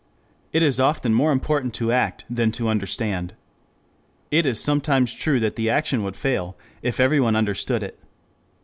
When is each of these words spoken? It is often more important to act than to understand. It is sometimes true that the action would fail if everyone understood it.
It 0.51 0.63
is 0.63 0.79
often 0.79 1.13
more 1.13 1.31
important 1.31 1.75
to 1.75 1.91
act 1.91 2.25
than 2.27 2.51
to 2.53 2.69
understand. 2.69 3.35
It 4.31 4.47
is 4.47 4.59
sometimes 4.59 5.13
true 5.13 5.39
that 5.41 5.55
the 5.57 5.69
action 5.69 6.01
would 6.01 6.15
fail 6.15 6.57
if 6.81 6.99
everyone 6.99 7.35
understood 7.35 7.83
it. 7.83 7.99